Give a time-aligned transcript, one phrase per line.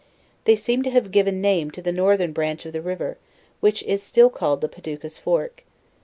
[0.45, 3.19] They seem to have given name to the northern branch of the river,
[3.59, 5.63] which is still called the Paducas Fork.